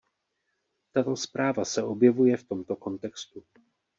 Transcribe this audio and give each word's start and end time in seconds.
Tato 0.93 1.15
zpráva 1.15 1.65
se 1.65 1.83
objevuje 1.83 2.37
v 2.37 2.43
tomto 2.43 2.75
kontextu. 2.75 3.43